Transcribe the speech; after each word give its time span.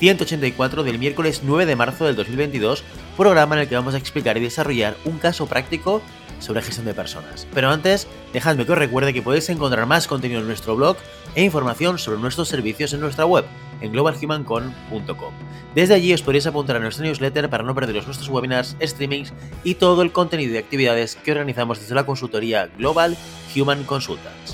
184 0.00 0.82
del 0.82 0.98
miércoles 0.98 1.42
9 1.44 1.66
de 1.66 1.76
marzo 1.76 2.04
del 2.04 2.16
2022, 2.16 2.84
programa 3.16 3.54
en 3.54 3.62
el 3.62 3.68
que 3.68 3.76
vamos 3.76 3.94
a 3.94 3.98
explicar 3.98 4.36
y 4.36 4.40
desarrollar 4.40 4.96
un 5.04 5.18
caso 5.18 5.46
práctico 5.46 6.02
sobre 6.40 6.62
gestión 6.62 6.86
de 6.86 6.94
personas. 6.94 7.46
Pero 7.54 7.70
antes, 7.70 8.06
dejadme 8.32 8.66
que 8.66 8.72
os 8.72 8.78
recuerde 8.78 9.12
que 9.12 9.22
podéis 9.22 9.48
encontrar 9.48 9.86
más 9.86 10.06
contenido 10.06 10.40
en 10.40 10.46
nuestro 10.46 10.76
blog 10.76 10.96
e 11.34 11.42
información 11.42 11.98
sobre 11.98 12.20
nuestros 12.20 12.48
servicios 12.48 12.92
en 12.92 13.00
nuestra 13.00 13.26
web, 13.26 13.44
en 13.80 13.92
globalhumancon.com. 13.92 15.34
Desde 15.74 15.94
allí 15.94 16.12
os 16.12 16.22
podréis 16.22 16.46
apuntar 16.46 16.76
a 16.76 16.80
nuestra 16.80 17.04
newsletter 17.04 17.48
para 17.48 17.64
no 17.64 17.74
perderos 17.74 18.06
nuestros 18.06 18.28
webinars, 18.28 18.76
streamings 18.80 19.32
y 19.64 19.74
todo 19.74 20.02
el 20.02 20.12
contenido 20.12 20.54
y 20.54 20.58
actividades 20.58 21.16
que 21.16 21.32
organizamos 21.32 21.80
desde 21.80 21.94
la 21.94 22.06
consultoría 22.06 22.68
Global 22.78 23.16
Human 23.56 23.84
Consultants. 23.84 24.53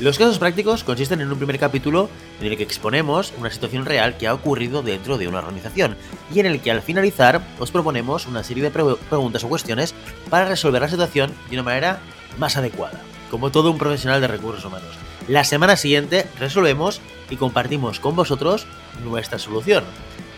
Los 0.00 0.18
casos 0.18 0.40
prácticos 0.40 0.82
consisten 0.82 1.20
en 1.20 1.30
un 1.30 1.38
primer 1.38 1.58
capítulo 1.58 2.10
en 2.40 2.48
el 2.48 2.56
que 2.56 2.64
exponemos 2.64 3.32
una 3.38 3.50
situación 3.50 3.86
real 3.86 4.16
que 4.16 4.26
ha 4.26 4.34
ocurrido 4.34 4.82
dentro 4.82 5.18
de 5.18 5.28
una 5.28 5.38
organización 5.38 5.96
y 6.34 6.40
en 6.40 6.46
el 6.46 6.60
que 6.60 6.72
al 6.72 6.82
finalizar 6.82 7.40
os 7.60 7.70
proponemos 7.70 8.26
una 8.26 8.42
serie 8.42 8.64
de 8.64 8.70
preguntas 8.72 9.44
o 9.44 9.48
cuestiones 9.48 9.94
para 10.30 10.48
resolver 10.48 10.82
la 10.82 10.88
situación 10.88 11.32
de 11.48 11.56
una 11.56 11.62
manera 11.62 12.00
más 12.38 12.56
adecuada, 12.56 13.00
como 13.30 13.52
todo 13.52 13.70
un 13.70 13.78
profesional 13.78 14.20
de 14.20 14.26
recursos 14.26 14.64
humanos. 14.64 14.96
La 15.28 15.44
semana 15.44 15.76
siguiente 15.76 16.26
resolvemos 16.40 17.00
y 17.30 17.36
compartimos 17.36 18.00
con 18.00 18.16
vosotros 18.16 18.66
nuestra 19.04 19.38
solución. 19.38 19.84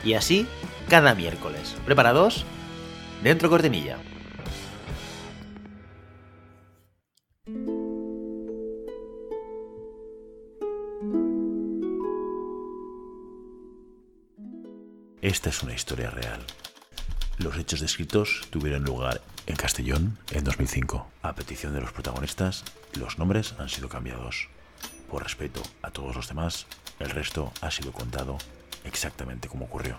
Y 0.04 0.14
así 0.14 0.46
cada 0.88 1.14
miércoles. 1.14 1.74
¿Preparados? 1.86 2.44
Dentro 3.22 3.48
cortinilla. 3.48 3.96
Esta 15.26 15.48
es 15.48 15.64
una 15.64 15.74
historia 15.74 16.08
real. 16.10 16.38
Los 17.38 17.58
hechos 17.58 17.80
descritos 17.80 18.42
tuvieron 18.50 18.84
lugar 18.84 19.22
en 19.48 19.56
Castellón 19.56 20.16
en 20.30 20.44
2005. 20.44 21.04
A 21.20 21.34
petición 21.34 21.74
de 21.74 21.80
los 21.80 21.90
protagonistas, 21.90 22.62
los 22.94 23.18
nombres 23.18 23.52
han 23.58 23.68
sido 23.68 23.88
cambiados. 23.88 24.48
Por 25.10 25.24
respeto 25.24 25.60
a 25.82 25.90
todos 25.90 26.14
los 26.14 26.28
demás, 26.28 26.68
el 27.00 27.10
resto 27.10 27.52
ha 27.60 27.72
sido 27.72 27.90
contado 27.90 28.38
exactamente 28.84 29.48
como 29.48 29.64
ocurrió. 29.64 29.98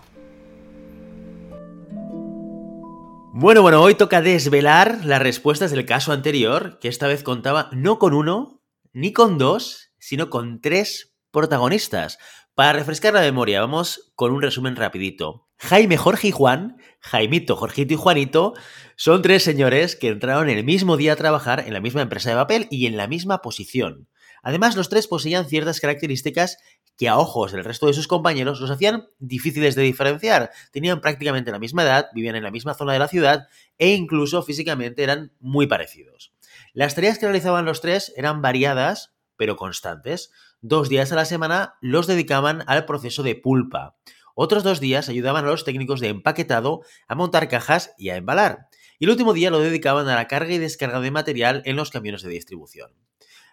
Bueno, 3.33 3.61
bueno, 3.61 3.81
hoy 3.81 3.95
toca 3.95 4.21
desvelar 4.21 5.03
las 5.03 5.21
respuestas 5.21 5.71
del 5.71 5.85
caso 5.85 6.13
anterior, 6.13 6.79
que 6.79 6.87
esta 6.87 7.07
vez 7.07 7.23
contaba 7.23 7.69
no 7.73 7.99
con 7.99 8.13
uno, 8.13 8.61
ni 8.93 9.11
con 9.11 9.37
dos, 9.37 9.91
sino 9.99 10.29
con 10.29 10.61
tres 10.61 11.17
protagonistas. 11.31 12.17
Para 12.57 12.73
refrescar 12.73 13.13
la 13.13 13.21
memoria, 13.21 13.61
vamos 13.61 14.11
con 14.15 14.31
un 14.31 14.41
resumen 14.41 14.75
rapidito. 14.75 15.47
Jaime, 15.59 15.95
Jorge 15.95 16.29
y 16.29 16.31
Juan, 16.31 16.77
Jaimito, 17.01 17.55
Jorgito 17.55 17.93
y 17.93 17.97
Juanito, 17.97 18.55
son 18.95 19.21
tres 19.21 19.43
señores 19.43 19.95
que 19.95 20.07
entraron 20.07 20.49
el 20.49 20.63
mismo 20.63 20.97
día 20.97 21.13
a 21.13 21.17
trabajar 21.17 21.65
en 21.67 21.73
la 21.73 21.81
misma 21.81 22.01
empresa 22.01 22.31
de 22.31 22.35
papel 22.35 22.67
y 22.71 22.87
en 22.87 22.97
la 22.97 23.05
misma 23.05 23.43
posición. 23.43 24.09
Además, 24.41 24.75
los 24.75 24.89
tres 24.89 25.05
poseían 25.05 25.45
ciertas 25.45 25.79
características 25.79 26.57
que 26.97 27.07
a 27.07 27.19
ojos 27.19 27.51
del 27.51 27.63
resto 27.63 27.85
de 27.85 27.93
sus 27.93 28.07
compañeros 28.07 28.59
los 28.59 28.71
hacían 28.71 29.07
difíciles 29.19 29.75
de 29.75 29.83
diferenciar. 29.83 30.49
Tenían 30.71 30.99
prácticamente 30.99 31.51
la 31.51 31.59
misma 31.59 31.83
edad, 31.83 32.07
vivían 32.15 32.37
en 32.37 32.43
la 32.43 32.49
misma 32.49 32.73
zona 32.73 32.93
de 32.93 32.99
la 32.99 33.07
ciudad 33.07 33.45
e 33.77 33.89
incluso 33.93 34.41
físicamente 34.41 35.03
eran 35.03 35.31
muy 35.39 35.67
parecidos. 35.67 36.33
Las 36.73 36.95
tareas 36.95 37.19
que 37.19 37.27
realizaban 37.27 37.65
los 37.65 37.81
tres 37.81 38.11
eran 38.17 38.41
variadas, 38.41 39.15
pero 39.37 39.55
constantes 39.55 40.31
dos 40.61 40.89
días 40.89 41.11
a 41.11 41.15
la 41.15 41.25
semana 41.25 41.75
los 41.81 42.07
dedicaban 42.07 42.63
al 42.67 42.85
proceso 42.85 43.23
de 43.23 43.35
pulpa. 43.35 43.95
Otros 44.35 44.63
dos 44.63 44.79
días 44.79 45.09
ayudaban 45.09 45.45
a 45.45 45.47
los 45.47 45.63
técnicos 45.63 45.99
de 45.99 46.09
empaquetado 46.09 46.81
a 47.07 47.15
montar 47.15 47.47
cajas 47.47 47.93
y 47.97 48.09
a 48.09 48.17
embalar. 48.17 48.67
Y 48.99 49.05
el 49.05 49.11
último 49.11 49.33
día 49.33 49.49
lo 49.49 49.59
dedicaban 49.59 50.07
a 50.09 50.15
la 50.15 50.27
carga 50.27 50.53
y 50.53 50.57
descarga 50.57 50.99
de 50.99 51.11
material 51.11 51.61
en 51.65 51.75
los 51.75 51.89
camiones 51.89 52.21
de 52.21 52.29
distribución. 52.29 52.91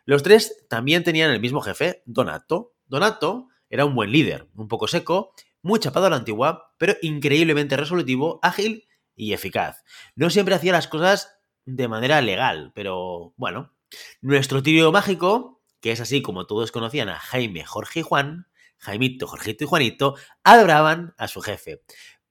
Los 0.05 0.23
tres 0.23 0.67
también 0.69 1.05
tenían 1.05 1.31
el 1.31 1.41
mismo 1.41 1.61
jefe, 1.63 2.03
Donato. 2.05 2.75
Donato 2.87 3.49
era 3.71 3.87
un 3.87 3.95
buen 3.95 4.13
líder, 4.13 4.49
un 4.55 4.69
poco 4.69 4.87
seco, 4.87 5.33
muy 5.63 5.81
chapado 5.81 6.07
a 6.07 6.11
la 6.11 6.17
antigua, 6.17 6.75
pero 6.77 6.95
increíblemente 7.01 7.77
resolutivo, 7.77 8.39
ágil 8.43 8.87
y 9.17 9.33
eficaz. 9.33 9.85
No 10.15 10.29
siempre 10.29 10.55
hacía 10.55 10.73
las 10.73 10.89
cosas 10.89 11.39
de 11.65 11.89
manera 11.89 12.21
legal, 12.21 12.73
pero 12.75 13.33
bueno. 13.37 13.73
Nuestro 14.21 14.63
tío 14.63 14.93
mágico 14.93 15.54
que 15.85 15.93
es 15.93 16.01
así 16.01 16.23
como 16.23 16.47
todos 16.47 16.73
conocían 16.73 17.11
a 17.11 17.19
Jaime, 17.19 17.63
Jorge 17.63 18.01
y 18.01 18.03
Juan, 18.03 18.47
Jaimito, 18.79 19.27
Jorgito 19.27 19.65
y 19.65 19.67
Juanito, 19.67 20.15
adoraban 20.43 21.13
a 21.19 21.29
su 21.29 21.43
jefe. 21.43 21.83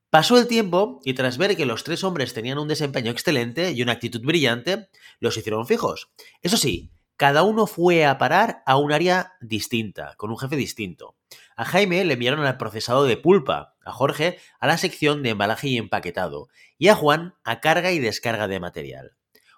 Pasó 0.09 0.39
el 0.39 0.47
tiempo 0.47 1.01
y 1.05 1.13
tras 1.13 1.37
ver 1.37 1.55
que 1.55 1.67
los 1.67 1.83
tres 1.83 2.03
hombres 2.03 2.33
tenían 2.33 2.57
un 2.57 2.67
desempeño 2.67 3.11
excelente 3.11 3.71
y 3.71 3.83
una 3.83 3.91
actitud 3.91 4.21
brillante, 4.23 4.89
los 5.19 5.37
hicieron 5.37 5.67
fijos. 5.67 6.09
Eso 6.41 6.57
sí, 6.57 6.89
cada 7.15 7.43
uno 7.43 7.67
fue 7.67 8.07
a 8.07 8.17
parar 8.17 8.63
a 8.65 8.77
un 8.77 8.91
área 8.91 9.33
distinta, 9.39 10.15
con 10.17 10.31
un 10.31 10.39
jefe 10.39 10.55
distinto. 10.55 11.15
A 11.55 11.63
Jaime 11.63 12.03
le 12.05 12.15
enviaron 12.15 12.43
al 12.47 12.57
procesado 12.57 13.05
de 13.05 13.17
pulpa, 13.17 13.75
a 13.85 13.91
Jorge 13.91 14.39
a 14.59 14.65
la 14.65 14.79
sección 14.79 15.21
de 15.21 15.29
embalaje 15.29 15.67
y 15.67 15.77
empaquetado, 15.77 16.47
y 16.79 16.87
a 16.87 16.95
Juan 16.95 17.35
a 17.43 17.59
carga 17.59 17.91
y 17.91 17.99
descarga 17.99 18.47
de 18.47 18.59
material. 18.59 19.11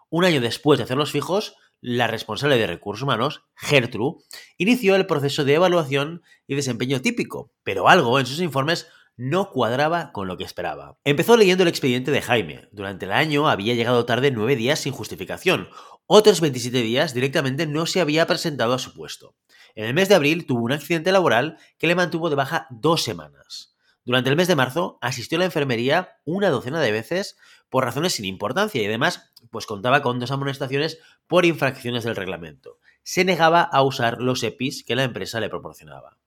Un 0.10 0.26
año 0.26 0.42
después 0.42 0.80
de 0.80 0.84
hacerlos 0.84 1.14
fijos, 1.14 1.56
la 1.88 2.08
responsable 2.08 2.58
de 2.58 2.66
recursos 2.66 3.04
humanos, 3.04 3.44
Gertrude, 3.54 4.24
inició 4.58 4.96
el 4.96 5.06
proceso 5.06 5.46
de 5.46 5.54
evaluación 5.54 6.24
y 6.48 6.56
desempeño 6.56 7.00
típico, 7.00 7.52
pero 7.64 7.88
algo 7.88 8.20
en 8.20 8.26
sus 8.26 8.40
informes 8.40 8.88
no 9.18 9.52
cuadraba 9.52 10.12
con 10.12 10.28
lo 10.28 10.36
que 10.36 10.46
esperaba. 10.46 10.98
Empezó 11.04 11.38
leyendo 11.38 11.62
el 11.62 11.70
expediente 11.70 12.10
de 12.10 12.24
Jaime. 12.24 12.70
Durante 12.72 13.06
el 13.06 13.12
año 13.12 13.48
había 13.48 13.76
llegado 13.76 14.04
tarde 14.04 14.32
nueve 14.32 14.56
días 14.56 14.80
sin 14.80 14.94
justificación. 14.94 15.70
Otros 16.08 16.42
27 16.42 16.82
días 16.82 17.14
directamente 17.14 17.68
no 17.68 17.86
se 17.86 18.02
había 18.02 18.26
presentado 18.26 18.74
a 18.74 18.80
su 18.80 18.96
puesto. 18.96 19.36
En 19.76 19.86
el 19.86 19.94
mes 19.94 20.10
de 20.10 20.16
abril 20.16 20.48
tuvo 20.48 20.64
un 20.64 20.72
accidente 20.72 21.12
laboral 21.12 21.60
que 21.78 21.86
le 21.86 21.94
mantuvo 21.94 22.32
de 22.32 22.36
baja 22.36 22.66
dos 22.72 23.04
semanas. 23.04 23.76
Durante 24.06 24.32
el 24.32 24.36
mes 24.36 24.48
de 24.48 24.56
marzo 24.56 24.98
asistió 25.02 25.38
a 25.38 25.40
la 25.40 25.46
enfermería 25.46 26.18
una 26.26 26.50
docena 26.50 26.82
de 26.82 26.92
veces 26.92 27.38
por 27.70 27.84
razones 27.84 28.14
sin 28.14 28.26
importancia 28.26 28.82
y 28.82 28.86
además 28.86 29.32
pues 29.52 29.66
contaba 29.66 30.02
con 30.02 30.20
dos 30.20 30.32
amonestaciones 30.32 31.00
por 31.28 31.46
infracciones 31.46 32.04
del 32.04 32.16
reglamento. 32.16 32.80
Se 33.04 33.24
negaba 33.24 33.62
a 33.62 33.84
usar 33.84 34.22
los 34.22 34.44
EPIs 34.44 34.84
que 34.84 34.96
la 34.96 35.04
empresa 35.04 35.40
le 35.40 35.50
proporcionaba. 35.50 36.18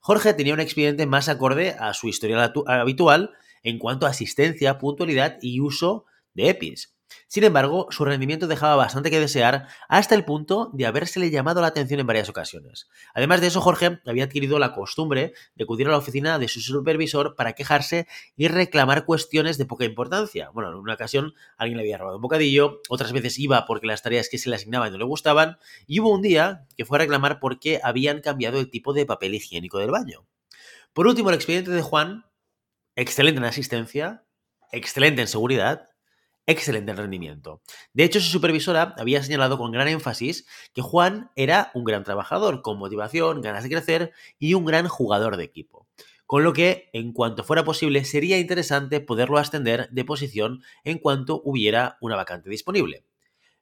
Jorge 0.00 0.34
tenía 0.34 0.54
un 0.54 0.60
expediente 0.60 1.06
más 1.06 1.28
acorde 1.28 1.76
a 1.78 1.94
su 1.94 2.08
historial 2.08 2.52
habitual 2.66 3.30
en 3.62 3.78
cuanto 3.78 4.06
a 4.06 4.10
asistencia, 4.10 4.78
puntualidad 4.78 5.38
y 5.40 5.60
uso 5.60 6.04
de 6.34 6.50
EPIs. 6.50 6.93
Sin 7.26 7.44
embargo, 7.44 7.88
su 7.90 8.04
rendimiento 8.04 8.46
dejaba 8.46 8.76
bastante 8.76 9.10
que 9.10 9.20
desear 9.20 9.68
hasta 9.88 10.14
el 10.14 10.24
punto 10.24 10.70
de 10.72 10.86
habérsele 10.86 11.30
llamado 11.30 11.60
la 11.60 11.68
atención 11.68 12.00
en 12.00 12.06
varias 12.06 12.28
ocasiones. 12.28 12.88
Además 13.14 13.40
de 13.40 13.48
eso, 13.48 13.60
Jorge 13.60 14.00
había 14.06 14.24
adquirido 14.24 14.58
la 14.58 14.72
costumbre 14.72 15.32
de 15.54 15.64
acudir 15.64 15.88
a 15.88 15.90
la 15.90 15.98
oficina 15.98 16.38
de 16.38 16.48
su 16.48 16.60
supervisor 16.60 17.34
para 17.34 17.54
quejarse 17.54 18.06
y 18.36 18.48
reclamar 18.48 19.04
cuestiones 19.04 19.58
de 19.58 19.66
poca 19.66 19.84
importancia. 19.84 20.50
Bueno, 20.50 20.70
en 20.70 20.76
una 20.76 20.94
ocasión 20.94 21.34
alguien 21.56 21.76
le 21.76 21.82
había 21.82 21.98
robado 21.98 22.16
un 22.16 22.22
bocadillo, 22.22 22.80
otras 22.88 23.12
veces 23.12 23.38
iba 23.38 23.66
porque 23.66 23.86
las 23.86 24.02
tareas 24.02 24.28
que 24.28 24.38
se 24.38 24.48
le 24.48 24.56
asignaban 24.56 24.92
no 24.92 24.98
le 24.98 25.04
gustaban, 25.04 25.58
y 25.86 26.00
hubo 26.00 26.10
un 26.10 26.22
día 26.22 26.66
que 26.76 26.84
fue 26.84 26.98
a 26.98 27.00
reclamar 27.00 27.40
porque 27.40 27.80
habían 27.82 28.20
cambiado 28.20 28.58
el 28.58 28.70
tipo 28.70 28.92
de 28.92 29.06
papel 29.06 29.34
higiénico 29.34 29.78
del 29.78 29.90
baño. 29.90 30.26
Por 30.92 31.06
último, 31.06 31.30
el 31.30 31.34
expediente 31.34 31.70
de 31.70 31.82
Juan, 31.82 32.26
excelente 32.94 33.38
en 33.38 33.44
asistencia, 33.44 34.24
excelente 34.70 35.22
en 35.22 35.28
seguridad, 35.28 35.88
excelente 36.46 36.92
rendimiento. 36.92 37.62
De 37.92 38.04
hecho, 38.04 38.20
su 38.20 38.28
supervisora 38.30 38.94
había 38.98 39.22
señalado 39.22 39.58
con 39.58 39.72
gran 39.72 39.88
énfasis 39.88 40.46
que 40.72 40.82
Juan 40.82 41.30
era 41.36 41.70
un 41.74 41.84
gran 41.84 42.04
trabajador, 42.04 42.62
con 42.62 42.78
motivación, 42.78 43.40
ganas 43.40 43.62
de 43.62 43.70
crecer 43.70 44.12
y 44.38 44.54
un 44.54 44.64
gran 44.64 44.88
jugador 44.88 45.36
de 45.36 45.44
equipo. 45.44 45.86
Con 46.26 46.44
lo 46.44 46.52
que, 46.52 46.90
en 46.92 47.12
cuanto 47.12 47.44
fuera 47.44 47.64
posible, 47.64 48.04
sería 48.04 48.38
interesante 48.38 49.00
poderlo 49.00 49.38
ascender 49.38 49.88
de 49.90 50.04
posición 50.04 50.62
en 50.82 50.98
cuanto 50.98 51.42
hubiera 51.44 51.98
una 52.00 52.16
vacante 52.16 52.50
disponible. 52.50 53.04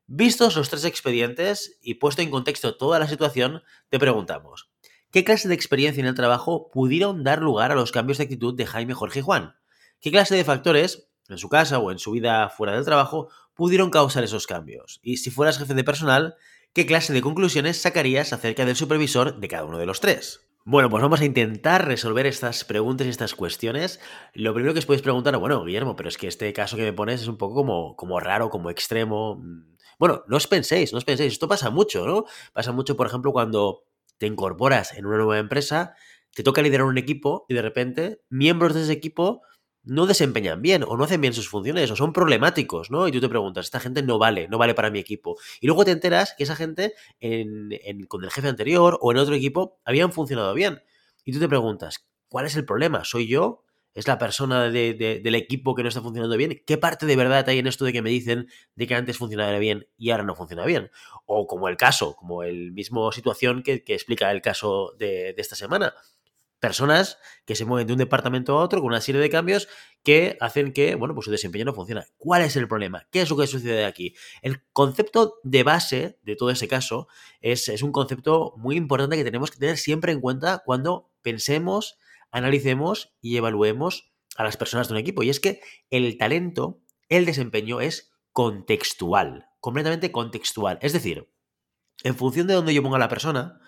Vistos 0.07 0.57
los 0.57 0.69
tres 0.69 0.85
expedientes 0.85 1.79
y 1.81 1.95
puesto 1.95 2.23
en 2.23 2.31
contexto 2.31 2.77
toda 2.77 2.99
la 2.99 3.09
situación, 3.09 3.63
te 3.89 3.99
preguntamos, 3.99 4.73
¿Qué 5.13 5.25
clase 5.25 5.47
de 5.47 5.55
experiencia 5.55 6.01
en 6.01 6.07
el 6.07 6.15
trabajo 6.15 6.71
pudieron 6.71 7.23
dar 7.23 7.43
lugar 7.43 7.71
a 7.71 7.75
los 7.75 7.93
cambios 7.93 8.17
de 8.17 8.25
actitud 8.25 8.55
de 8.55 8.65
Jaime, 8.65 8.95
Jorge 8.95 9.19
y 9.19 9.23
Juan? 9.23 9.57
¿Qué 10.01 10.11
clase 10.11 10.35
de 10.35 10.43
factores, 10.43 11.12
en 11.29 11.39
su 11.39 11.49
casa 11.49 11.79
o 11.79 11.91
en 11.91 11.99
su 11.99 12.13
vida 12.13 12.49
fuera 12.49 12.75
del 12.75 12.85
trabajo, 12.85 13.29
pudieron 13.55 13.91
causar 13.91 14.25
esos 14.25 14.47
cambios? 14.47 15.01
Y 15.03 15.19
si 15.19 15.31
fueras 15.31 15.59
jefe 15.59 15.75
de 15.75 15.85
personal, 15.85 16.37
¿qué 16.73 16.87
clase 16.87 17.13
de 17.13 17.23
conclusiones 17.23 17.81
sacarías 17.81 18.33
acerca 18.33 18.65
del 18.65 18.77
supervisor 18.77 19.41
de 19.41 19.49
cada 19.49 19.65
uno 19.65 19.79
de 19.79 19.87
los 19.87 20.01
tres? 20.01 20.41
Bueno, 20.65 20.89
pues 20.91 21.03
vamos 21.03 21.21
a 21.21 21.25
intentar 21.25 21.89
resolver 21.89 22.25
estas 22.25 22.65
preguntas 22.65 23.07
y 23.07 23.11
estas 23.11 23.35
cuestiones. 23.35 23.99
Lo 24.33 24.55
primero 24.55 24.73
que 24.73 24.79
os 24.79 24.87
podéis 24.87 25.03
preguntar, 25.03 25.37
bueno, 25.39 25.65
Guillermo, 25.65 25.97
pero 25.97 26.09
es 26.09 26.17
que 26.17 26.29
este 26.29 26.53
caso 26.53 26.77
que 26.77 26.85
me 26.85 26.93
pones 26.93 27.23
es 27.23 27.27
un 27.27 27.37
poco 27.37 27.55
como, 27.55 27.97
como 27.97 28.21
raro, 28.21 28.49
como 28.49 28.71
extremo. 28.71 29.43
Bueno, 29.99 30.23
no 30.29 30.37
os 30.37 30.47
penséis, 30.47 30.93
no 30.93 30.99
os 30.99 31.05
penséis, 31.05 31.33
esto 31.33 31.49
pasa 31.49 31.71
mucho, 31.71 32.07
¿no? 32.07 32.27
Pasa 32.53 32.71
mucho, 32.71 32.97
por 32.97 33.09
ejemplo, 33.09 33.33
cuando 33.33 33.87
te 34.19 34.27
incorporas 34.29 34.93
en 34.95 35.07
una 35.07 35.17
nueva 35.17 35.39
empresa, 35.39 35.95
te 36.33 36.45
toca 36.45 36.63
liderar 36.63 36.87
un 36.87 36.97
equipo 36.97 37.45
y 37.49 37.55
de 37.55 37.63
repente 37.63 38.23
miembros 38.31 38.73
de 38.75 38.83
ese 38.83 38.93
equipo 38.93 39.43
no 39.85 40.07
desempeñan 40.07 40.63
bien 40.63 40.85
o 40.87 40.97
no 40.97 41.05
hacen 41.05 41.21
bien 41.21 41.33
sus 41.33 41.49
funciones 41.49 41.91
o 41.91 41.97
son 41.97 42.13
problemáticos, 42.13 42.91
¿no? 42.91 43.09
Y 43.09 43.13
tú 43.13 43.21
te 43.21 43.29
preguntas, 43.29 43.67
esta 43.67 43.81
gente 43.81 44.03
no 44.03 44.19
vale, 44.19 44.49
no 44.49 44.59
vale 44.59 44.75
para 44.75 44.91
mi 44.91 44.99
equipo. 44.99 45.37
Y 45.61 45.67
luego 45.67 45.85
te 45.85 45.91
enteras 45.91 46.35
que 46.37 46.45
esa 46.45 46.57
gente 46.57 46.95
con 48.09 48.25
el 48.25 48.31
jefe 48.31 48.49
anterior 48.49 48.99
o 49.01 49.13
en 49.13 49.19
otro 49.19 49.35
equipo 49.35 49.81
habían 49.85 50.13
funcionado 50.13 50.55
bien. 50.55 50.83
Y 51.25 51.33
tú 51.33 51.39
te 51.39 51.49
preguntas, 51.49 52.07
¿cuál 52.29 52.47
es 52.47 52.57
el 52.57 52.65
problema? 52.65 53.05
¿Soy 53.05 53.27
yo? 53.27 53.65
¿Es 53.95 54.09
la 54.09 54.19
persona 54.19 54.71
del 54.71 55.35
equipo 55.35 55.75
que 55.75 55.83
no 55.83 55.89
está 55.91 56.01
funcionando 56.01 56.37
bien? 56.37 56.63
¿Qué 56.67 56.79
parte 56.79 57.05
de 57.05 57.15
verdad 57.15 57.47
hay 57.49 57.59
en 57.59 57.67
esto 57.67 57.85
de 57.85 57.93
que 57.93 58.01
me 58.01 58.09
dicen 58.09 58.49
de 58.75 58.87
que 58.87 58.95
antes 58.95 59.19
funcionaba 59.19 59.59
bien 59.59 59.87
y 59.99 60.11
ahora 60.11 60.25
no 60.25 60.35
funciona 60.35 60.65
bien? 60.65 60.91
O 61.27 61.47
como 61.47 61.69
el 61.69 61.77
caso, 61.77 62.17
como 62.17 62.43
el 62.43 62.73
mismo 62.73 63.13
situación 63.13 63.63
que, 63.63 63.83
explica 63.87 64.31
el 64.31 64.41
caso 64.41 64.95
de 64.99 65.35
esta 65.37 65.57
semana 65.57 65.93
personas 66.63 67.19
que 67.45 67.57
se 67.57 67.65
mueven 67.65 67.89
de 67.89 67.93
un 67.95 67.99
departamento 67.99 68.57
a 68.57 68.63
otro 68.63 68.81
con 68.81 68.93
una 68.93 69.01
serie 69.01 69.21
de 69.21 69.29
cambios 69.29 69.67
que 70.05 70.37
hacen 70.41 70.73
que, 70.73 70.95
bueno, 70.95 71.13
pues 71.13 71.25
su 71.25 71.33
desempeño 71.33 71.65
no 71.65 71.75
funcione. 71.75 72.05
¿Cuál 72.19 72.43
es 72.43 72.55
el 72.55 72.69
problema? 72.69 73.09
¿Qué 73.11 73.21
es 73.21 73.29
lo 73.29 73.37
que 73.37 73.49
sucede 73.49 73.85
aquí? 73.85 74.15
El 74.43 74.63
concepto 74.73 75.41
de 75.43 75.65
base 75.65 76.21
de 76.23 76.37
todo 76.37 76.51
ese 76.51 76.69
caso 76.69 77.09
es, 77.41 77.69
es 77.69 77.83
un 77.83 77.91
concepto 77.91 78.55
muy 78.59 78.77
importante 78.77 79.17
que 79.17 79.25
tenemos 79.25 79.51
que 79.51 79.59
tener 79.59 79.77
siempre 79.77 80.13
en 80.13 80.21
cuenta 80.21 80.63
cuando 80.65 81.11
pensemos, 81.21 81.99
analicemos 82.31 83.13
y 83.21 83.37
evaluemos 83.37 84.13
a 84.37 84.45
las 84.45 84.57
personas 84.57 84.87
de 84.87 84.95
un 84.95 85.01
equipo. 85.01 85.25
Y 85.25 85.31
es 85.31 85.41
que 85.41 85.61
el 85.91 86.17
talento, 86.17 86.81
el 87.09 87.27
desempeño 87.27 87.81
es 87.81 88.13
contextual, 88.31 89.49
completamente 89.59 90.13
contextual. 90.13 90.79
Es 90.81 90.93
decir, 90.93 91.29
en 92.05 92.15
función 92.15 92.47
de 92.47 92.55
dónde 92.55 92.73
yo 92.73 92.85
ponga 92.85 92.99
a 92.99 93.01
la 93.01 93.09
persona, 93.09 93.61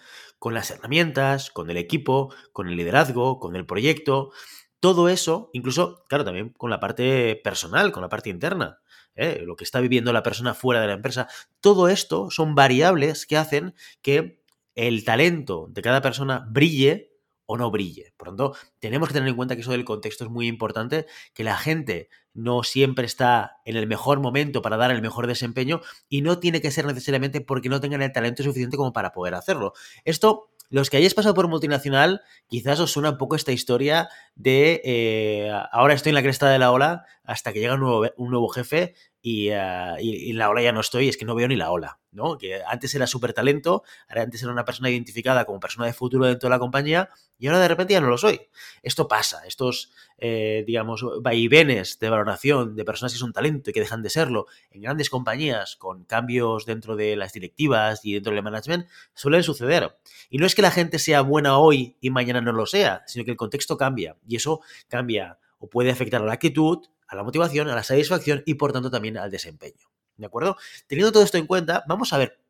con 0.44 0.52
las 0.52 0.70
herramientas, 0.70 1.50
con 1.50 1.70
el 1.70 1.78
equipo, 1.78 2.30
con 2.52 2.68
el 2.68 2.76
liderazgo, 2.76 3.38
con 3.38 3.56
el 3.56 3.64
proyecto. 3.64 4.30
Todo 4.78 5.08
eso, 5.08 5.48
incluso, 5.54 6.04
claro, 6.06 6.22
también 6.22 6.50
con 6.50 6.68
la 6.68 6.80
parte 6.80 7.40
personal, 7.42 7.92
con 7.92 8.02
la 8.02 8.10
parte 8.10 8.28
interna, 8.28 8.78
¿eh? 9.14 9.42
lo 9.46 9.56
que 9.56 9.64
está 9.64 9.80
viviendo 9.80 10.12
la 10.12 10.22
persona 10.22 10.52
fuera 10.52 10.82
de 10.82 10.88
la 10.88 10.92
empresa. 10.92 11.28
Todo 11.62 11.88
esto 11.88 12.30
son 12.30 12.54
variables 12.54 13.24
que 13.24 13.38
hacen 13.38 13.74
que 14.02 14.44
el 14.74 15.06
talento 15.06 15.68
de 15.70 15.80
cada 15.80 16.02
persona 16.02 16.46
brille 16.46 17.13
o 17.46 17.56
no 17.56 17.70
brille. 17.70 18.12
Por 18.16 18.28
lo 18.28 18.36
tanto, 18.36 18.58
tenemos 18.78 19.08
que 19.08 19.14
tener 19.14 19.28
en 19.28 19.36
cuenta 19.36 19.54
que 19.54 19.62
eso 19.62 19.72
del 19.72 19.84
contexto 19.84 20.24
es 20.24 20.30
muy 20.30 20.46
importante, 20.46 21.06
que 21.34 21.44
la 21.44 21.56
gente 21.56 22.08
no 22.32 22.62
siempre 22.62 23.06
está 23.06 23.58
en 23.64 23.76
el 23.76 23.86
mejor 23.86 24.20
momento 24.20 24.60
para 24.62 24.76
dar 24.76 24.90
el 24.90 25.02
mejor 25.02 25.26
desempeño 25.26 25.80
y 26.08 26.22
no 26.22 26.38
tiene 26.38 26.60
que 26.60 26.70
ser 26.70 26.84
necesariamente 26.86 27.40
porque 27.40 27.68
no 27.68 27.80
tengan 27.80 28.02
el 28.02 28.12
talento 28.12 28.42
suficiente 28.42 28.76
como 28.76 28.92
para 28.92 29.12
poder 29.12 29.34
hacerlo. 29.34 29.72
Esto 30.04 30.50
los 30.70 30.90
que 30.90 30.96
hayáis 30.96 31.14
pasado 31.14 31.34
por 31.34 31.46
multinacional, 31.46 32.22
quizás 32.48 32.80
os 32.80 32.90
suena 32.90 33.10
un 33.10 33.18
poco 33.18 33.36
esta 33.36 33.52
historia 33.52 34.08
de 34.34 34.80
eh, 34.84 35.52
ahora 35.70 35.94
estoy 35.94 36.10
en 36.10 36.14
la 36.14 36.22
cresta 36.22 36.48
de 36.48 36.58
la 36.58 36.72
ola 36.72 37.04
hasta 37.24 37.52
que 37.52 37.60
llega 37.60 37.74
un 37.74 37.80
nuevo, 37.80 38.06
un 38.16 38.30
nuevo 38.30 38.48
jefe 38.48 38.94
y, 39.20 39.50
uh, 39.50 39.96
y, 39.98 40.34
la 40.34 40.50
ola 40.50 40.60
ya 40.60 40.72
no 40.72 40.80
estoy, 40.80 41.08
es 41.08 41.16
que 41.16 41.24
no 41.24 41.34
veo 41.34 41.48
ni 41.48 41.56
la 41.56 41.70
ola, 41.70 41.98
¿no? 42.12 42.36
Que 42.36 42.60
antes 42.66 42.94
era 42.94 43.06
súper 43.06 43.32
talento, 43.32 43.82
antes 44.06 44.42
era 44.42 44.52
una 44.52 44.66
persona 44.66 44.90
identificada 44.90 45.46
como 45.46 45.58
persona 45.60 45.86
de 45.86 45.94
futuro 45.94 46.26
dentro 46.26 46.48
de 46.48 46.54
la 46.54 46.58
compañía 46.58 47.08
y 47.38 47.46
ahora 47.46 47.60
de 47.60 47.68
repente 47.68 47.94
ya 47.94 48.02
no 48.02 48.08
lo 48.08 48.18
soy. 48.18 48.42
Esto 48.82 49.08
pasa, 49.08 49.46
estos, 49.46 49.90
eh, 50.18 50.62
digamos, 50.66 51.04
vaivenes 51.22 51.98
de 51.98 52.10
valoración 52.10 52.76
de 52.76 52.84
personas 52.84 53.14
que 53.14 53.18
son 53.18 53.32
talento 53.32 53.70
y 53.70 53.72
que 53.72 53.80
dejan 53.80 54.02
de 54.02 54.10
serlo 54.10 54.46
en 54.70 54.82
grandes 54.82 55.08
compañías 55.08 55.76
con 55.76 56.04
cambios 56.04 56.66
dentro 56.66 56.94
de 56.94 57.16
las 57.16 57.32
directivas 57.32 58.04
y 58.04 58.12
dentro 58.12 58.34
del 58.34 58.42
management 58.42 58.86
suelen 59.14 59.42
suceder. 59.42 59.96
Y 60.28 60.36
no 60.36 60.44
es 60.44 60.54
que 60.54 60.60
la 60.60 60.70
gente 60.70 60.98
sea 60.98 61.22
buena 61.22 61.56
hoy 61.56 61.96
y 62.02 62.10
mañana 62.10 62.42
no 62.42 62.52
lo 62.52 62.66
sea, 62.66 63.02
sino 63.06 63.24
que 63.24 63.30
el 63.30 63.38
contexto 63.38 63.78
cambia 63.78 64.16
y 64.28 64.36
eso 64.36 64.60
cambia 64.88 65.38
o 65.58 65.70
puede 65.70 65.90
afectar 65.90 66.20
a 66.20 66.26
la 66.26 66.34
actitud, 66.34 66.84
a 67.06 67.16
la 67.16 67.22
motivación, 67.22 67.68
a 67.68 67.74
la 67.74 67.82
satisfacción 67.82 68.42
y 68.46 68.54
por 68.54 68.72
tanto 68.72 68.90
también 68.90 69.16
al 69.18 69.30
desempeño. 69.30 69.88
¿De 70.16 70.26
acuerdo? 70.26 70.56
Teniendo 70.86 71.12
todo 71.12 71.22
esto 71.22 71.38
en 71.38 71.46
cuenta, 71.46 71.84
vamos 71.88 72.12
a 72.12 72.18
ver 72.18 72.40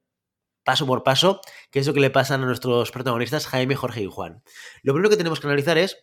paso 0.65 0.87
por 0.87 1.03
paso 1.03 1.41
qué 1.71 1.79
es 1.79 1.87
lo 1.87 1.95
que 1.95 2.01
le 2.01 2.11
pasa 2.11 2.35
a 2.35 2.39
nuestros 2.39 2.91
protagonistas 2.91 3.47
Jaime, 3.47 3.77
Jorge 3.77 4.03
y 4.03 4.07
Juan. 4.07 4.43
Lo 4.83 4.93
primero 4.93 5.11
que 5.11 5.17
tenemos 5.17 5.41
que 5.41 5.47
analizar 5.47 5.79
es 5.79 5.99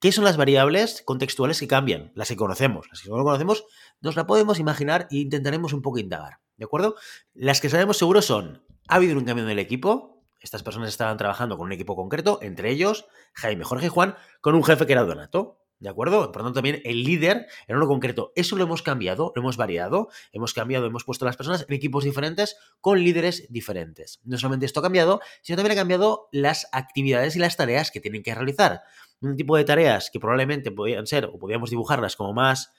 qué 0.00 0.12
son 0.12 0.24
las 0.24 0.36
variables 0.36 1.02
contextuales 1.04 1.58
que 1.58 1.68
cambian, 1.68 2.12
las 2.14 2.28
que 2.28 2.36
conocemos. 2.36 2.86
Las 2.90 3.00
que 3.00 3.08
no 3.08 3.22
conocemos 3.22 3.64
nos 4.00 4.16
la 4.16 4.26
podemos 4.26 4.58
imaginar 4.58 5.08
e 5.10 5.16
intentaremos 5.16 5.72
un 5.72 5.82
poco 5.82 5.98
indagar. 5.98 6.40
¿De 6.56 6.64
acuerdo? 6.64 6.96
Las 7.34 7.60
que 7.60 7.70
sabemos 7.70 7.98
seguro 7.98 8.22
son, 8.22 8.64
ha 8.88 8.96
habido 8.96 9.18
un 9.18 9.24
cambio 9.24 9.44
en 9.44 9.50
el 9.50 9.58
equipo, 9.58 10.18
estas 10.40 10.62
personas 10.62 10.88
estaban 10.88 11.16
trabajando 11.16 11.56
con 11.56 11.66
un 11.66 11.72
equipo 11.72 11.96
concreto, 11.96 12.38
entre 12.42 12.70
ellos 12.70 13.06
Jaime, 13.34 13.64
Jorge 13.64 13.86
y 13.86 13.90
Juan, 13.90 14.16
con 14.40 14.54
un 14.54 14.64
jefe 14.64 14.86
que 14.86 14.92
era 14.92 15.04
Donato. 15.04 15.57
¿De 15.80 15.88
acuerdo? 15.88 16.32
Por 16.32 16.42
lo 16.42 16.48
tanto, 16.48 16.54
también 16.54 16.82
el 16.84 17.04
líder 17.04 17.46
en 17.68 17.76
uno 17.76 17.86
concreto. 17.86 18.32
Eso 18.34 18.56
lo 18.56 18.64
hemos 18.64 18.82
cambiado, 18.82 19.32
lo 19.36 19.42
hemos 19.42 19.56
variado, 19.56 20.08
hemos 20.32 20.52
cambiado, 20.52 20.86
hemos 20.86 21.04
puesto 21.04 21.24
a 21.24 21.28
las 21.28 21.36
personas 21.36 21.64
en 21.68 21.74
equipos 21.74 22.02
diferentes 22.02 22.56
con 22.80 23.02
líderes 23.02 23.46
diferentes. 23.48 24.20
No 24.24 24.38
solamente 24.38 24.66
esto 24.66 24.80
ha 24.80 24.82
cambiado, 24.82 25.20
sino 25.40 25.56
también 25.56 25.78
ha 25.78 25.80
cambiado 25.80 26.28
las 26.32 26.68
actividades 26.72 27.36
y 27.36 27.38
las 27.38 27.56
tareas 27.56 27.92
que 27.92 28.00
tienen 28.00 28.24
que 28.24 28.34
realizar. 28.34 28.82
Un 29.20 29.36
tipo 29.36 29.56
de 29.56 29.64
tareas 29.64 30.10
que 30.12 30.18
probablemente 30.18 30.72
podían 30.72 31.06
ser, 31.06 31.26
o 31.26 31.38
podíamos 31.38 31.70
dibujarlas 31.70 32.16
como 32.16 32.32
más 32.32 32.72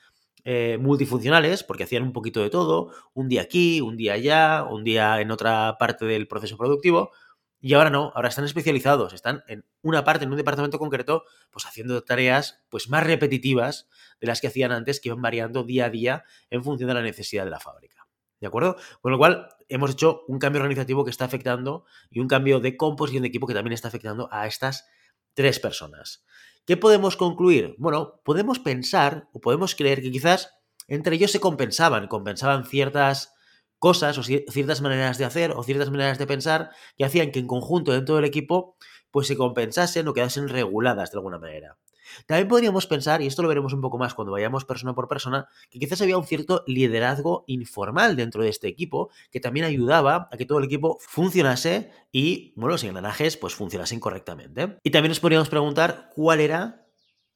eh, 0.43 0.77
multifuncionales, 0.79 1.63
porque 1.63 1.83
hacían 1.83 2.03
un 2.03 2.11
poquito 2.11 2.41
de 2.41 2.49
todo, 2.49 2.91
un 3.13 3.29
día 3.29 3.41
aquí, 3.41 3.79
un 3.79 3.95
día 3.95 4.13
allá, 4.13 4.65
un 4.69 4.83
día 4.83 5.21
en 5.21 5.31
otra 5.31 5.77
parte 5.79 6.05
del 6.05 6.27
proceso 6.27 6.57
productivo, 6.57 7.11
y 7.61 7.73
ahora 7.73 7.89
no, 7.89 8.11
ahora 8.15 8.29
están 8.29 8.45
especializados, 8.45 9.13
están 9.13 9.43
en 9.47 9.65
una 9.81 10.03
parte, 10.03 10.25
en 10.25 10.31
un 10.31 10.37
departamento 10.37 10.79
concreto, 10.79 11.25
pues 11.51 11.65
haciendo 11.65 12.03
tareas 12.03 12.63
pues 12.69 12.89
más 12.89 13.03
repetitivas 13.03 13.89
de 14.21 14.27
las 14.27 14.41
que 14.41 14.47
hacían 14.47 14.71
antes, 14.71 14.99
que 14.99 15.09
iban 15.09 15.21
variando 15.21 15.63
día 15.63 15.85
a 15.85 15.89
día 15.89 16.23
en 16.49 16.63
función 16.63 16.87
de 16.87 16.93
la 16.93 17.01
necesidad 17.01 17.43
de 17.43 17.51
la 17.51 17.59
fábrica. 17.59 18.07
¿De 18.39 18.47
acuerdo? 18.47 18.77
Con 19.01 19.11
lo 19.11 19.17
cual, 19.17 19.49
hemos 19.67 19.91
hecho 19.91 20.23
un 20.27 20.39
cambio 20.39 20.61
organizativo 20.61 21.03
que 21.03 21.11
está 21.11 21.25
afectando 21.25 21.85
y 22.09 22.19
un 22.19 22.27
cambio 22.27 22.59
de 22.59 22.77
composición 22.77 23.23
de 23.23 23.27
equipo 23.27 23.47
que 23.47 23.53
también 23.53 23.73
está 23.73 23.89
afectando 23.89 24.29
a 24.31 24.47
estas 24.47 24.87
tres 25.33 25.59
personas. 25.59 26.25
¿Qué 26.65 26.77
podemos 26.77 27.17
concluir? 27.17 27.75
Bueno, 27.77 28.21
podemos 28.23 28.59
pensar 28.59 29.27
o 29.33 29.41
podemos 29.41 29.75
creer 29.75 30.01
que 30.01 30.11
quizás 30.11 30.55
entre 30.87 31.15
ellos 31.15 31.31
se 31.31 31.39
compensaban, 31.39 32.07
compensaban 32.07 32.65
ciertas 32.65 33.33
cosas 33.79 34.17
o 34.17 34.23
ciertas 34.23 34.81
maneras 34.81 35.17
de 35.17 35.25
hacer 35.25 35.51
o 35.51 35.63
ciertas 35.63 35.89
maneras 35.89 36.17
de 36.17 36.27
pensar 36.27 36.71
que 36.97 37.05
hacían 37.05 37.31
que 37.31 37.39
en 37.39 37.47
conjunto 37.47 37.91
dentro 37.91 38.15
del 38.15 38.25
equipo 38.25 38.75
pues 39.11 39.27
se 39.27 39.37
compensasen 39.37 40.07
o 40.07 40.13
quedasen 40.13 40.49
reguladas 40.49 41.11
de 41.11 41.17
alguna 41.17 41.39
manera. 41.39 41.77
También 42.25 42.47
podríamos 42.47 42.87
pensar, 42.87 43.21
y 43.21 43.27
esto 43.27 43.41
lo 43.41 43.47
veremos 43.47 43.73
un 43.73 43.81
poco 43.81 43.97
más 43.97 44.13
cuando 44.13 44.31
vayamos 44.31 44.65
persona 44.65 44.93
por 44.93 45.07
persona, 45.07 45.47
que 45.69 45.79
quizás 45.79 46.01
había 46.01 46.17
un 46.17 46.25
cierto 46.25 46.63
liderazgo 46.67 47.43
informal 47.47 48.15
dentro 48.15 48.43
de 48.43 48.49
este 48.49 48.67
equipo 48.67 49.09
que 49.31 49.39
también 49.39 49.65
ayudaba 49.65 50.27
a 50.31 50.37
que 50.37 50.45
todo 50.45 50.59
el 50.59 50.65
equipo 50.65 50.97
funcionase 50.99 51.91
y, 52.11 52.53
bueno, 52.55 52.73
los 52.73 52.83
engranajes 52.83 53.37
pues 53.37 53.53
funcionasen 53.53 53.99
correctamente. 53.99 54.77
Y 54.83 54.91
también 54.91 55.09
nos 55.09 55.19
podríamos 55.19 55.49
preguntar 55.49 56.09
cuál 56.15 56.39
era 56.39 56.87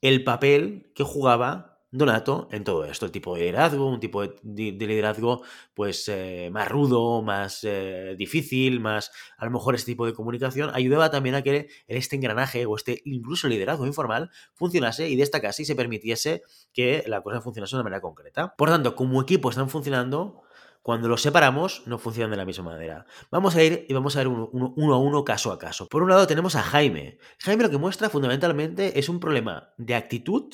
el 0.01 0.23
papel 0.23 0.91
que 0.95 1.03
jugaba 1.03 1.72
Donato 1.95 2.47
en 2.51 2.63
todo 2.63 2.85
esto, 2.85 3.05
el 3.05 3.11
tipo 3.11 3.35
de 3.35 3.41
liderazgo, 3.41 3.87
un 3.87 3.99
tipo 3.99 4.23
de, 4.23 4.31
liderazgo 4.41 5.43
pues 5.75 6.07
eh, 6.07 6.49
más 6.51 6.67
rudo, 6.67 7.21
más 7.21 7.63
eh, 7.63 8.15
difícil, 8.17 8.79
más 8.79 9.11
a 9.37 9.45
lo 9.45 9.51
mejor 9.51 9.75
este 9.75 9.91
tipo 9.91 10.07
de 10.07 10.13
comunicación, 10.13 10.71
ayudaba 10.73 11.11
también 11.11 11.35
a 11.35 11.43
que 11.43 11.67
este 11.85 12.15
engranaje 12.15 12.65
o 12.65 12.75
este 12.75 13.03
incluso 13.05 13.47
liderazgo 13.47 13.85
informal 13.85 14.31
funcionase 14.55 15.07
y 15.07 15.15
destacase 15.15 15.61
y 15.61 15.65
se 15.65 15.75
permitiese 15.75 16.41
que 16.73 17.03
la 17.05 17.21
cosa 17.21 17.41
funcionase 17.41 17.75
de 17.75 17.81
una 17.81 17.83
manera 17.83 18.01
concreta. 18.01 18.55
Por 18.55 18.69
tanto, 18.69 18.95
como 18.95 19.21
equipo 19.21 19.51
están 19.51 19.69
funcionando, 19.69 20.41
cuando 20.81 21.07
los 21.07 21.21
separamos 21.21 21.83
no 21.85 21.99
funcionan 21.99 22.31
de 22.31 22.37
la 22.37 22.45
misma 22.45 22.65
manera. 22.65 23.05
Vamos 23.29 23.55
a 23.55 23.61
ir 23.61 23.85
y 23.87 23.93
vamos 23.93 24.15
a 24.15 24.19
ver 24.19 24.29
uno, 24.29 24.49
uno, 24.51 24.93
a 24.95 24.97
uno, 24.97 25.23
caso 25.23 25.51
a 25.51 25.59
caso. 25.59 25.87
Por 25.87 26.01
un 26.01 26.09
lado 26.09 26.25
tenemos 26.25 26.55
a 26.55 26.63
Jaime. 26.63 27.19
Jaime 27.37 27.63
lo 27.63 27.69
que 27.69 27.77
muestra 27.77 28.09
fundamentalmente 28.09 28.97
es 28.97 29.09
un 29.09 29.19
problema 29.19 29.73
de 29.77 29.93
actitud 29.93 30.51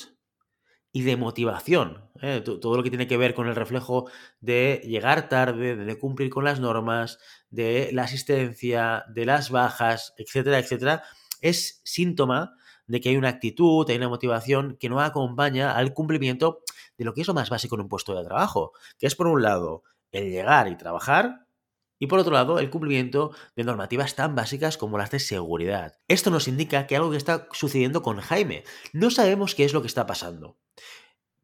y 0.92 1.02
de 1.02 1.16
motivación. 1.16 2.10
¿eh? 2.20 2.40
Todo 2.40 2.76
lo 2.76 2.82
que 2.82 2.90
tiene 2.90 3.06
que 3.06 3.16
ver 3.16 3.34
con 3.34 3.48
el 3.48 3.56
reflejo 3.56 4.10
de 4.40 4.82
llegar 4.84 5.28
tarde, 5.28 5.76
de 5.76 5.98
cumplir 5.98 6.30
con 6.30 6.44
las 6.44 6.60
normas, 6.60 7.18
de 7.50 7.90
la 7.92 8.04
asistencia, 8.04 9.04
de 9.08 9.26
las 9.26 9.50
bajas, 9.50 10.14
etcétera, 10.16 10.58
etcétera. 10.58 11.02
es 11.40 11.80
síntoma 11.84 12.56
de 12.86 13.00
que 13.00 13.10
hay 13.10 13.16
una 13.16 13.28
actitud, 13.28 13.88
hay 13.88 13.96
una 13.96 14.08
motivación 14.08 14.76
que 14.80 14.88
no 14.88 15.00
acompaña 15.00 15.76
al 15.76 15.94
cumplimiento 15.94 16.62
de 16.98 17.04
lo 17.04 17.14
que 17.14 17.20
es 17.20 17.28
lo 17.28 17.34
más 17.34 17.48
básico 17.48 17.76
en 17.76 17.82
un 17.82 17.88
puesto 17.88 18.14
de 18.14 18.24
trabajo, 18.24 18.72
que 18.98 19.06
es 19.06 19.14
por 19.14 19.28
un 19.28 19.42
lado 19.42 19.84
el 20.10 20.30
llegar 20.30 20.66
y 20.66 20.76
trabajar, 20.76 21.46
y 22.00 22.06
por 22.06 22.18
otro 22.18 22.32
lado, 22.32 22.58
el 22.58 22.70
cumplimiento 22.70 23.32
de 23.54 23.62
normativas 23.62 24.16
tan 24.16 24.34
básicas 24.34 24.78
como 24.78 24.96
las 24.96 25.10
de 25.10 25.20
seguridad. 25.20 25.98
Esto 26.08 26.30
nos 26.30 26.48
indica 26.48 26.86
que 26.86 26.96
algo 26.96 27.10
que 27.10 27.18
está 27.18 27.46
sucediendo 27.52 28.02
con 28.02 28.16
Jaime. 28.20 28.64
No 28.94 29.10
sabemos 29.10 29.54
qué 29.54 29.64
es 29.64 29.74
lo 29.74 29.82
que 29.82 29.86
está 29.86 30.06
pasando. 30.06 30.58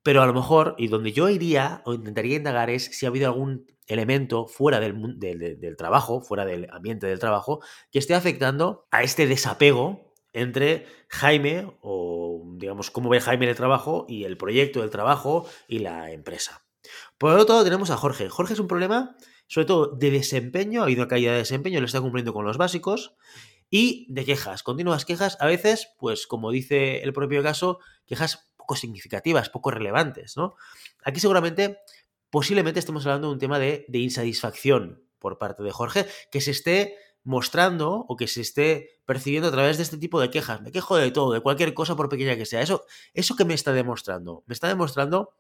Pero 0.03 0.23
a 0.23 0.27
lo 0.27 0.33
mejor, 0.33 0.75
y 0.79 0.89
donde 0.89 1.13
yo 1.13 1.29
iría 1.29 1.83
o 1.85 1.93
intentaría 1.93 2.37
indagar 2.37 2.71
es 2.71 2.87
si 2.87 3.05
ha 3.05 3.11
habido 3.11 3.27
algún 3.27 3.67
elemento 3.87 4.47
fuera 4.47 4.81
del, 4.81 5.19
del, 5.19 5.77
trabajo, 5.77 6.23
fuera 6.23 6.47
del 6.47 6.69
ambiente 6.71 7.07
del 7.07 7.19
trabajo, 7.19 7.61
que 7.93 7.99
esté 7.99 8.15
afectando 8.15 8.87
a 8.91 9.03
este 9.03 9.27
desapego 9.27 10.15
entre 10.33 10.87
Jaime, 11.09 11.71
o 11.83 12.43
digamos, 12.57 12.91
cómo 12.91 13.11
ve 13.11 13.21
Jaime 13.21 13.49
el 13.49 13.57
trabajo, 13.57 14.07
y 14.09 14.25
el 14.25 14.39
proyecto 14.39 14.81
del 14.81 14.91
trabajo 14.91 15.47
y 15.69 15.81
la 15.81 16.11
empresa. 16.13 16.66
Por 17.19 17.33
otro 17.33 17.55
lado, 17.55 17.65
tenemos 17.65 17.91
a 17.91 17.97
Jorge. 17.97 18.29
Jorge 18.29 18.55
es 18.55 18.61
un 18.61 18.69
problema 18.69 19.17
sobre 19.49 19.67
todo 19.67 19.87
de 19.95 20.11
desempeño, 20.11 20.81
ha 20.81 20.85
habido 20.85 21.03
una 21.03 21.09
caída 21.09 21.33
de 21.33 21.39
desempeño, 21.39 21.81
lo 21.81 21.87
está 21.87 22.01
cumpliendo 22.01 22.33
con 22.33 22.45
los 22.45 22.57
básicos, 22.57 23.15
y 23.71 24.07
de 24.13 24.25
quejas, 24.25 24.63
continuas 24.63 25.05
quejas, 25.05 25.37
a 25.41 25.47
veces, 25.47 25.89
pues 25.99 26.27
como 26.27 26.51
dice 26.51 27.03
el 27.03 27.13
propio 27.13 27.43
caso, 27.43 27.79
quejas 28.07 28.51
poco 28.57 28.77
significativas, 28.77 29.51
poco 29.51 29.71
relevantes, 29.71 30.37
¿no? 30.37 30.55
Aquí 31.05 31.21
seguramente, 31.21 31.79
posiblemente 32.31 32.81
estemos 32.81 33.07
hablando 33.07 33.29
de 33.29 33.35
un 33.35 33.39
tema 33.39 33.59
de, 33.59 33.85
de 33.89 33.99
insatisfacción 33.99 35.03
por 35.19 35.39
parte 35.39 35.63
de 35.63 35.73
Jorge, 35.73 36.07
que 36.31 36.41
se 36.41 36.51
esté 36.53 36.97
mostrando 37.23 38.05
o 38.09 38.17
que 38.17 38.29
se 38.29 38.41
esté 38.41 39.01
percibiendo 39.05 39.49
a 39.49 39.53
través 39.53 39.79
de 39.79 39.83
este 39.83 39.99
tipo 39.99 40.21
de 40.21 40.31
quejas. 40.31 40.61
Me 40.63 40.71
quejo 40.71 40.97
de 40.97 41.11
todo, 41.11 41.33
de 41.33 41.41
cualquier 41.41 41.75
cosa 41.75 41.97
por 41.97 42.09
pequeña 42.09 42.37
que 42.37 42.47
sea. 42.47 42.61
Eso, 42.63 42.85
eso 43.15 43.35
que 43.35 43.45
me 43.45 43.55
está 43.55 43.73
demostrando, 43.73 44.45
me 44.47 44.55
está 44.55 44.69
demostrando 44.69 45.35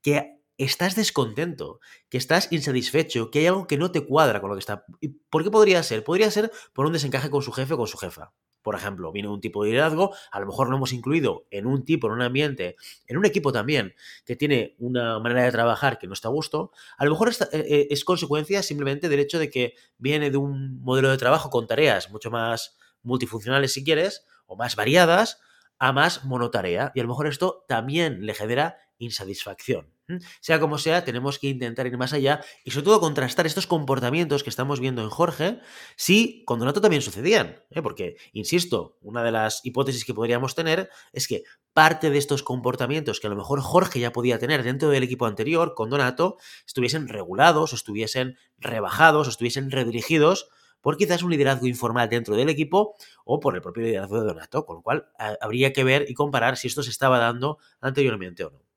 que 0.00 0.43
estás 0.58 0.94
descontento, 0.94 1.80
que 2.08 2.18
estás 2.18 2.48
insatisfecho, 2.50 3.30
que 3.30 3.40
hay 3.40 3.46
algo 3.46 3.66
que 3.66 3.78
no 3.78 3.90
te 3.90 4.06
cuadra 4.06 4.40
con 4.40 4.50
lo 4.50 4.56
que 4.56 4.60
está. 4.60 4.84
¿Por 5.30 5.44
qué 5.44 5.50
podría 5.50 5.82
ser? 5.82 6.04
Podría 6.04 6.30
ser 6.30 6.50
por 6.72 6.86
un 6.86 6.92
desencaje 6.92 7.30
con 7.30 7.42
su 7.42 7.52
jefe 7.52 7.74
o 7.74 7.76
con 7.76 7.86
su 7.86 7.98
jefa. 7.98 8.32
Por 8.62 8.74
ejemplo, 8.74 9.12
viene 9.12 9.28
un 9.28 9.42
tipo 9.42 9.62
de 9.62 9.70
liderazgo, 9.70 10.14
a 10.32 10.40
lo 10.40 10.46
mejor 10.46 10.70
lo 10.70 10.76
hemos 10.76 10.94
incluido 10.94 11.46
en 11.50 11.66
un 11.66 11.84
tipo, 11.84 12.06
en 12.06 12.14
un 12.14 12.22
ambiente, 12.22 12.76
en 13.06 13.18
un 13.18 13.26
equipo 13.26 13.52
también, 13.52 13.94
que 14.24 14.36
tiene 14.36 14.74
una 14.78 15.18
manera 15.18 15.42
de 15.44 15.52
trabajar 15.52 15.98
que 15.98 16.06
no 16.06 16.14
está 16.14 16.28
a 16.28 16.30
gusto, 16.30 16.72
a 16.96 17.04
lo 17.04 17.10
mejor 17.10 17.28
eh, 17.28 17.34
eh, 17.52 17.88
es 17.90 18.06
consecuencia 18.06 18.62
simplemente 18.62 19.10
del 19.10 19.20
hecho 19.20 19.38
de 19.38 19.50
que 19.50 19.74
viene 19.98 20.30
de 20.30 20.38
un 20.38 20.80
modelo 20.80 21.10
de 21.10 21.18
trabajo 21.18 21.50
con 21.50 21.66
tareas 21.66 22.10
mucho 22.10 22.30
más 22.30 22.78
multifuncionales 23.02 23.74
si 23.74 23.84
quieres, 23.84 24.24
o 24.46 24.56
más 24.56 24.76
variadas, 24.76 25.40
a 25.78 25.92
más 25.92 26.24
monotarea. 26.24 26.90
Y 26.94 27.00
a 27.00 27.02
lo 27.02 27.10
mejor 27.10 27.26
esto 27.26 27.66
también 27.68 28.24
le 28.24 28.32
genera 28.32 28.78
insatisfacción. 28.96 29.93
Sea 30.40 30.60
como 30.60 30.76
sea, 30.78 31.04
tenemos 31.04 31.38
que 31.38 31.48
intentar 31.48 31.86
ir 31.86 31.96
más 31.96 32.12
allá 32.12 32.40
y 32.62 32.70
sobre 32.70 32.84
todo 32.84 33.00
contrastar 33.00 33.46
estos 33.46 33.66
comportamientos 33.66 34.42
que 34.42 34.50
estamos 34.50 34.78
viendo 34.78 35.02
en 35.02 35.08
Jorge 35.08 35.60
si 35.96 36.44
con 36.44 36.58
Donato 36.58 36.80
también 36.80 37.00
sucedían. 37.00 37.62
¿eh? 37.70 37.80
Porque, 37.80 38.16
insisto, 38.32 38.98
una 39.00 39.22
de 39.22 39.32
las 39.32 39.64
hipótesis 39.64 40.04
que 40.04 40.12
podríamos 40.12 40.54
tener 40.54 40.90
es 41.12 41.26
que 41.26 41.44
parte 41.72 42.10
de 42.10 42.18
estos 42.18 42.42
comportamientos 42.42 43.18
que 43.18 43.28
a 43.28 43.30
lo 43.30 43.36
mejor 43.36 43.60
Jorge 43.60 43.98
ya 43.98 44.12
podía 44.12 44.38
tener 44.38 44.62
dentro 44.62 44.90
del 44.90 45.02
equipo 45.02 45.26
anterior 45.26 45.74
con 45.74 45.88
Donato 45.88 46.36
estuviesen 46.66 47.08
regulados 47.08 47.72
o 47.72 47.76
estuviesen 47.76 48.36
rebajados 48.58 49.26
o 49.26 49.30
estuviesen 49.30 49.70
redirigidos 49.70 50.48
por 50.82 50.98
quizás 50.98 51.22
un 51.22 51.30
liderazgo 51.30 51.66
informal 51.66 52.10
dentro 52.10 52.36
del 52.36 52.50
equipo 52.50 52.94
o 53.24 53.40
por 53.40 53.54
el 53.54 53.62
propio 53.62 53.84
liderazgo 53.84 54.20
de 54.20 54.26
Donato, 54.26 54.66
con 54.66 54.76
lo 54.76 54.82
cual 54.82 55.08
habría 55.40 55.72
que 55.72 55.82
ver 55.82 56.04
y 56.10 56.14
comparar 56.14 56.58
si 56.58 56.68
esto 56.68 56.82
se 56.82 56.90
estaba 56.90 57.18
dando 57.18 57.56
anteriormente 57.80 58.44
o 58.44 58.50
no. 58.50 58.73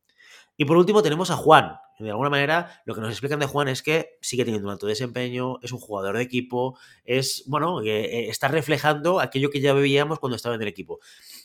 Y 0.58 0.66
por 0.66 0.76
último 0.78 1.04
tenemos 1.04 1.30
a 1.30 1.38
Juan. 1.38 1.78
De 2.00 2.10
alguna 2.12 2.30
manera, 2.30 2.82
lo 2.86 2.94
que 2.94 3.02
nos 3.02 3.10
explican 3.10 3.40
de 3.40 3.48
Juan 3.48 3.68
es 3.68 3.82
que 3.82 4.18
sigue 4.22 4.46
teniendo 4.46 4.68
un 4.68 4.72
alto 4.72 4.86
desempeño, 4.86 5.58
es 5.64 5.72
un 5.72 5.80
jugador 5.80 6.18
de 6.18 6.24
equipo, 6.24 6.78
es, 7.06 7.44
bueno, 7.48 7.82
eh, 7.82 8.30
está 8.30 8.48
reflejando 8.48 9.20
aquello 9.20 9.50
que 9.50 9.62
ya 9.62 9.74
veíamos 9.74 10.20
cuando 10.20 10.36
estaba 10.36 10.54
en 10.54 10.62
el 10.62 10.68
equipo. 10.68 11.00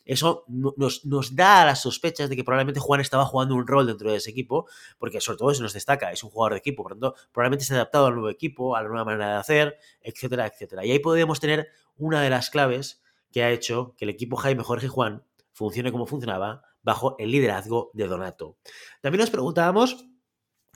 Eso 0.04 0.44
nos, 0.48 1.02
da 1.34 1.64
las 1.64 1.80
sospechas 1.80 2.28
de 2.28 2.36
que 2.36 2.44
probablemente 2.44 2.80
Juan 2.80 3.00
estaba 3.00 3.24
jugando 3.24 3.54
un 3.54 3.66
rol 3.66 3.86
dentro 3.86 4.10
de 4.10 4.18
ese 4.18 4.30
equipo, 4.30 4.66
porque 4.98 5.22
sobre 5.22 5.38
todo 5.38 5.50
eso 5.50 5.62
nos 5.62 5.72
destaca, 5.72 6.12
es 6.12 6.22
un 6.22 6.28
jugador 6.28 6.52
de 6.52 6.58
equipo, 6.58 6.82
por 6.82 6.92
lo 6.92 7.00
tanto, 7.00 7.20
probablemente 7.32 7.64
se 7.64 7.72
ha 7.72 7.76
adaptado 7.76 8.06
al 8.06 8.14
nuevo 8.14 8.28
equipo, 8.28 8.76
a 8.76 8.82
la 8.82 8.88
nueva 8.88 9.06
manera 9.06 9.28
de 9.28 9.36
hacer, 9.36 9.78
etcétera, 10.02 10.46
etcétera. 10.46 10.84
Y 10.84 10.90
ahí 10.90 10.98
podríamos 10.98 11.40
tener 11.40 11.68
una 11.96 12.20
de 12.20 12.28
las 12.28 12.50
claves 12.50 13.02
que 13.30 13.42
ha 13.42 13.50
hecho 13.50 13.94
que 13.96 14.04
el 14.04 14.10
equipo 14.10 14.36
Jaime 14.36 14.62
Jorge 14.62 14.88
Juan 14.88 15.24
funcione 15.52 15.92
como 15.92 16.06
funcionaba 16.06 16.62
bajo 16.82 17.16
el 17.18 17.30
liderazgo 17.30 17.90
de 17.94 18.06
Donato. 18.06 18.58
También 19.00 19.20
nos 19.20 19.30
preguntábamos 19.30 20.06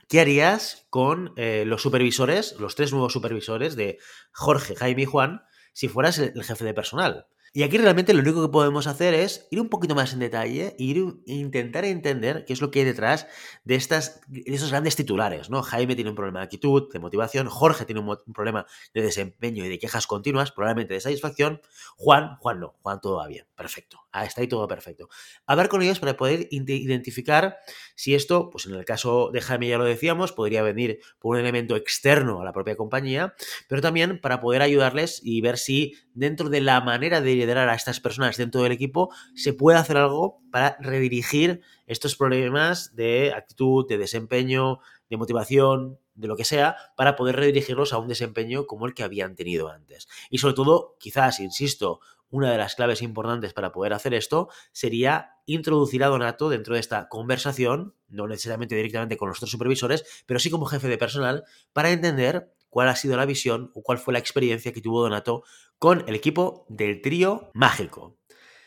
¿Qué 0.09 0.21
harías 0.21 0.87
con 0.89 1.33
eh, 1.37 1.65
los 1.67 1.83
supervisores, 1.83 2.55
los 2.61 2.77
tres 2.77 2.93
nuevos 2.93 3.13
supervisores 3.13 3.75
de 3.75 3.99
Jorge, 4.33 4.77
Jaime 4.77 5.03
y 5.03 5.07
Juan, 5.07 5.43
si 5.73 5.89
fueras 5.89 6.19
el 6.19 6.45
jefe 6.45 6.65
de 6.65 6.75
personal? 6.75 7.27
Y 7.53 7.63
aquí 7.63 7.79
realmente 7.79 8.13
lo 8.13 8.21
único 8.21 8.43
que 8.43 8.53
podemos 8.53 8.87
hacer 8.87 9.15
es 9.15 9.49
ir 9.51 9.61
un 9.61 9.69
poquito 9.69 9.95
más 9.95 10.13
en 10.13 10.19
detalle 10.19 10.77
e 10.79 11.33
intentar 11.33 11.85
entender 11.85 12.45
qué 12.45 12.53
es 12.53 12.61
lo 12.61 12.71
que 12.71 12.81
hay 12.81 12.85
detrás 12.85 13.27
de, 13.65 13.77
estas, 13.77 14.21
esos 14.45 14.71
grandes 14.71 14.97
titulares, 14.97 15.49
¿no? 15.49 15.63
Jaime 15.63 15.95
tiene 15.95 16.11
un 16.11 16.17
problema 16.17 16.41
de 16.41 16.45
actitud, 16.45 16.93
de 16.93 16.99
motivación, 16.99 17.49
Jorge 17.49 17.85
tiene 17.85 18.01
un, 18.01 18.17
problema 18.35 18.67
de 18.93 19.03
desempeño 19.03 19.65
y 19.65 19.69
de 19.69 19.79
quejas 19.79 20.07
continuas, 20.07 20.53
probablemente 20.53 20.95
de 20.95 21.01
satisfacción, 21.01 21.61
Juan, 21.97 22.37
Juan 22.41 22.61
no, 22.61 22.77
Juan 22.83 23.01
todo 23.01 23.17
va 23.17 23.27
bien, 23.27 23.47
perfecto, 23.55 24.01
ah, 24.13 24.25
está 24.25 24.43
ahí 24.43 24.49
todo 24.49 24.69
perfecto. 24.69 25.09
Hablar 25.47 25.69
con 25.69 25.83
ellos 25.83 25.99
para 25.99 26.17
poder 26.17 26.49
identificar 26.51 27.57
si 27.95 28.15
esto, 28.15 28.51
pues 28.51 28.67
en 28.67 28.75
el 28.75 28.85
caso 28.85 29.31
de 29.33 29.41
Jaime 29.41 29.69
ya 29.69 29.79
lo 29.79 29.85
decíamos, 29.85 30.33
podría 30.33 30.63
venir 30.63 31.01
por 31.19 31.37
un 31.37 31.41
elemento 31.41 31.77
externo 31.77 32.41
a 32.41 32.45
la 32.45 32.53
propia 32.53 32.77
compañía, 32.77 33.35
pero 33.69 33.81
también 33.81 34.21
para 34.21 34.41
poder 34.41 34.63
ayudarles 34.63 35.21
y 35.25 35.41
ver 35.41 35.59
si 35.59 35.95
dentro 36.13 36.49
de 36.49 36.61
la 36.61 36.81
manera 36.81 37.21
de 37.21 37.36
liderar 37.37 37.69
a 37.69 37.75
estas 37.75 38.01
personas 38.01 38.37
dentro 38.37 38.63
del 38.63 38.73
equipo, 38.73 39.11
se 39.35 39.53
puede 39.53 39.79
hacer 39.79 39.97
algo 39.97 40.41
para 40.51 40.77
redirigir 40.81 41.61
estos 41.87 42.17
problemas 42.17 42.95
de 42.97 43.33
actitud, 43.35 43.87
de 43.89 43.99
desempeño, 43.99 44.81
de 45.09 45.17
motivación, 45.17 45.99
de 46.15 46.29
lo 46.29 46.37
que 46.37 46.45
sea, 46.45 46.77
para 46.97 47.15
poder 47.15 47.37
redirigirlos 47.37 47.93
a 47.93 47.99
un 47.99 48.09
desempeño 48.09 48.67
como 48.67 48.87
el 48.87 48.95
que 48.95 49.03
habían 49.03 49.37
tenido 49.37 49.69
antes. 49.69 50.09
Y 50.31 50.39
sobre 50.39 50.55
todo, 50.55 50.97
quizás, 50.99 51.41
insisto, 51.41 52.01
una 52.31 52.51
de 52.51 52.59
las 52.59 52.75
claves 52.75 53.03
importantes 53.03 53.53
para 53.53 53.73
poder 53.73 53.93
hacer 53.93 54.15
esto 54.15 54.49
sería 54.73 55.37
introducir 55.47 56.03
a 56.03 56.09
Donato 56.09 56.49
dentro 56.49 56.75
de 56.75 56.81
esta 56.81 57.09
conversación, 57.09 57.95
no 58.09 58.27
necesariamente 58.27 58.75
directamente 58.75 59.17
con 59.17 59.29
los 59.29 59.39
otros 59.39 59.51
supervisores, 59.51 60.25
pero 60.27 60.41
sí 60.41 60.51
como 60.51 60.67
jefe 60.67 60.89
de 60.89 60.99
personal, 60.99 61.45
para 61.73 61.91
entender 61.91 62.53
cuál 62.69 62.89
ha 62.89 62.97
sido 62.97 63.17
la 63.17 63.27
visión 63.27 63.71
o 63.75 63.83
cuál 63.83 63.99
fue 63.99 64.13
la 64.13 64.19
experiencia 64.19 64.73
que 64.73 64.81
tuvo 64.81 65.03
Donato 65.03 65.45
con 65.79 66.05
el 66.07 66.15
equipo 66.15 66.67
del 66.69 67.01
trío 67.01 67.51
mágico. 67.55 68.17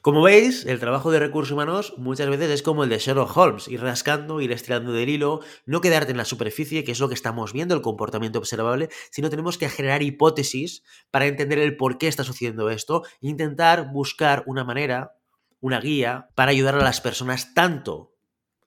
Como 0.02 0.22
veis, 0.22 0.66
el 0.66 0.80
trabajo 0.80 1.12
de 1.12 1.20
recursos 1.20 1.52
humanos 1.52 1.94
muchas 1.98 2.30
veces 2.30 2.50
es 2.52 2.64
como 2.64 2.86
el 2.86 2.90
de 2.90 3.00
Sherlock 3.00 3.36
Holmes, 3.36 3.68
ir 3.68 3.82
rascando, 3.82 4.40
ir 4.40 4.54
estirando 4.54 4.94
del 4.94 5.10
hilo, 5.10 5.42
no 5.66 5.82
quedarte 5.82 6.12
en 6.12 6.18
la 6.18 6.24
superficie, 6.24 6.86
que 6.86 6.94
es 6.94 7.02
lo 7.02 7.10
que 7.10 7.16
estamos 7.16 7.52
viendo, 7.52 7.76
el 7.76 7.82
comportamiento 7.82 8.40
observable, 8.40 8.88
sino 9.12 9.30
tenemos 9.30 9.58
que 9.58 9.68
generar 9.68 10.02
hipótesis 10.02 10.84
para 11.12 11.28
entender 11.28 11.60
el 11.60 11.76
por 11.76 11.98
qué 11.98 12.08
está 12.08 12.24
sucediendo 12.24 12.70
esto 12.70 13.04
e 13.22 13.28
intentar 13.28 13.92
buscar 13.92 14.44
una 14.46 14.64
manera, 14.64 15.18
una 15.60 15.82
guía, 15.82 16.30
para 16.34 16.52
ayudar 16.52 16.76
a 16.76 16.84
las 16.84 17.02
personas 17.02 17.54
tanto 17.54 18.14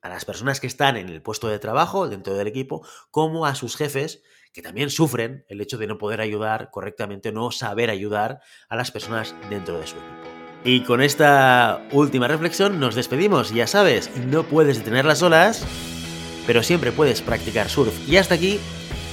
a 0.03 0.09
las 0.09 0.25
personas 0.25 0.59
que 0.59 0.67
están 0.67 0.97
en 0.97 1.09
el 1.09 1.23
puesto 1.23 1.47
de 1.47 1.57
trabajo 1.57 2.07
dentro 2.07 2.35
del 2.35 2.45
equipo, 2.45 2.85
como 3.09 3.47
a 3.47 3.55
sus 3.55 3.75
jefes 3.75 4.21
que 4.53 4.61
también 4.61 4.91
sufren 4.91 5.45
el 5.47 5.61
hecho 5.61 5.79
de 5.79 5.87
no 5.87 5.97
poder 5.97 6.21
ayudar 6.21 6.69
correctamente, 6.69 7.31
no 7.31 7.49
saber 7.49 7.89
ayudar 7.89 8.41
a 8.69 8.75
las 8.75 8.91
personas 8.91 9.33
dentro 9.49 9.79
de 9.79 9.87
su 9.87 9.95
equipo. 9.95 10.13
Y 10.63 10.81
con 10.81 11.01
esta 11.01 11.81
última 11.91 12.27
reflexión 12.27 12.79
nos 12.79 12.93
despedimos. 12.93 13.51
Ya 13.51 13.65
sabes, 13.65 14.15
no 14.27 14.43
puedes 14.43 14.77
detener 14.77 15.05
las 15.05 15.23
olas, 15.23 15.65
pero 16.45 16.61
siempre 16.61 16.91
puedes 16.91 17.21
practicar 17.21 17.67
surf. 17.67 17.93
Y 18.07 18.17
hasta 18.17 18.35
aquí 18.35 18.59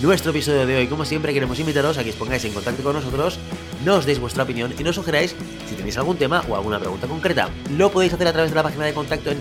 nuestro 0.01 0.31
episodio 0.31 0.67
de 0.67 0.77
hoy. 0.77 0.87
Como 0.87 1.05
siempre, 1.05 1.33
queremos 1.33 1.59
invitaros 1.59 1.99
a 1.99 2.05
que 2.05 2.11
os 2.11 2.17
pongáis 2.17 2.45
en 2.45 2.53
contacto 2.53 2.83
con 2.83 2.95
nosotros, 2.95 3.39
nos 3.85 4.07
deis 4.07 4.19
vuestra 4.19 4.45
opinión 4.45 4.75
y 4.79 4.83
nos 4.83 4.95
sugeráis 4.95 5.35
si 5.69 5.75
tenéis 5.75 5.99
algún 5.99 6.17
tema 6.17 6.43
o 6.49 6.57
alguna 6.57 6.79
pregunta 6.79 7.07
concreta. 7.07 7.49
Lo 7.77 7.91
podéis 7.91 8.13
hacer 8.13 8.29
a 8.29 8.33
través 8.33 8.51
de 8.51 8.57
la 8.57 8.63
página 8.63 8.87
de 8.87 8.95
contacto 8.95 9.31
en 9.31 9.41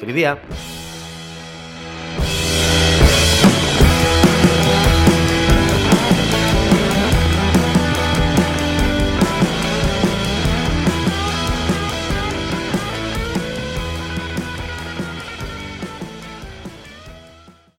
feliz 0.00 0.14
día. 0.14 0.38